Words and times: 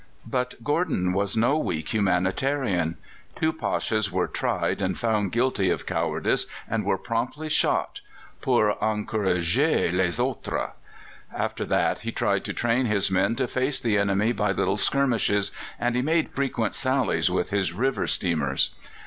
But 0.25 0.55
Gordon 0.63 1.13
was 1.13 1.37
no 1.37 1.59
weak 1.59 1.93
humanitarian. 1.93 2.97
Two 3.39 3.53
Pashas 3.53 4.11
were 4.11 4.25
tried, 4.25 4.81
and 4.81 4.97
found 4.97 5.31
guilty 5.31 5.69
of 5.69 5.85
cowardice, 5.85 6.47
and 6.67 6.83
were 6.83 6.97
promptly 6.97 7.47
shot 7.49 8.01
pour 8.41 8.75
encourager 8.81 9.91
les 9.91 10.19
autres. 10.19 10.71
After 11.31 11.65
that 11.65 11.99
he 11.99 12.11
tried 12.11 12.43
to 12.45 12.51
train 12.53 12.87
his 12.87 13.11
men 13.11 13.35
to 13.35 13.47
face 13.47 13.79
the 13.79 13.99
enemy 13.99 14.31
by 14.31 14.53
little 14.53 14.75
skirmishes, 14.77 15.51
and 15.79 15.93
he 15.95 16.01
made 16.01 16.31
frequent 16.31 16.73
sallies 16.73 17.29
with 17.29 17.51
his 17.51 17.71
river 17.71 18.07
steamers. 18.07 18.71